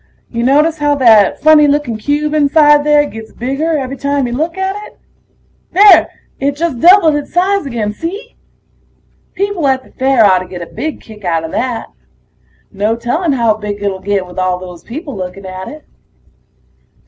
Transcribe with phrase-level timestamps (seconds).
[0.31, 4.57] Ya notice how that funny looking cube inside there gets bigger every time you look
[4.57, 4.97] at it?
[5.73, 6.09] There...
[6.39, 8.35] it just doubled its size again, see?
[9.35, 11.91] People at the fair oughtta get a big kick outta that.
[12.71, 15.85] No telling how big it'll get with all those people looking at it.